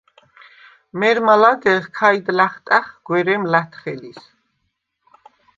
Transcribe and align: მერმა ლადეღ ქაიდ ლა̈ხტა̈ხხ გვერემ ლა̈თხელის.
მერმა 0.99 1.35
ლადეღ 1.41 1.83
ქაიდ 1.97 2.27
ლა̈ხტა̈ხხ 2.37 2.89
გვერემ 3.07 3.43
ლა̈თხელის. 3.51 4.21